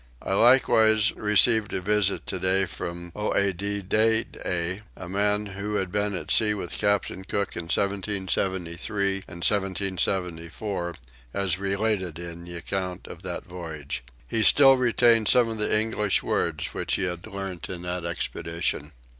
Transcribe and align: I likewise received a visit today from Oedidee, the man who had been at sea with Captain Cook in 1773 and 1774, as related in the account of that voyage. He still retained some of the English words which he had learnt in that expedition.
I 0.23 0.33
likewise 0.33 1.11
received 1.11 1.73
a 1.73 1.79
visit 1.79 2.25
today 2.25 2.65
from 2.65 3.11
Oedidee, 3.15 3.81
the 3.87 4.79
man 5.07 5.45
who 5.45 5.75
had 5.75 5.91
been 5.91 6.15
at 6.15 6.31
sea 6.31 6.55
with 6.55 6.75
Captain 6.79 7.23
Cook 7.23 7.55
in 7.55 7.65
1773 7.65 9.15
and 9.27 9.43
1774, 9.45 10.95
as 11.35 11.59
related 11.59 12.17
in 12.17 12.45
the 12.45 12.57
account 12.57 13.05
of 13.05 13.21
that 13.21 13.45
voyage. 13.45 14.03
He 14.27 14.41
still 14.41 14.75
retained 14.75 15.27
some 15.27 15.49
of 15.49 15.59
the 15.59 15.71
English 15.71 16.23
words 16.23 16.73
which 16.73 16.95
he 16.95 17.03
had 17.03 17.27
learnt 17.27 17.69
in 17.69 17.83
that 17.83 18.03
expedition. 18.03 18.93